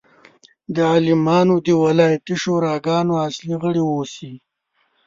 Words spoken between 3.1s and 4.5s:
اصلي غړي اوسي.